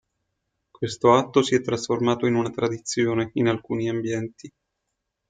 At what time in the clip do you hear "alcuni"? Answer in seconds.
3.49-3.87